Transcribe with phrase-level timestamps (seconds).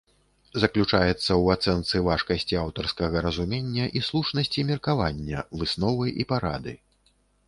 [0.61, 6.73] Заключаецца ў ацэнцы важкасці аўтарскага разумення і слушнасці меркавання, высновы і парады.